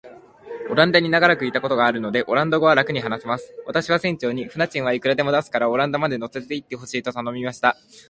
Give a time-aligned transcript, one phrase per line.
[0.71, 3.53] オランダに長らくいたことがあるので、オランダ語はらくに話せます。
[3.67, 7.77] 私は船長に、船賃はいくらでも出すから、オランダまで乗せて行ってほしいと頼みました。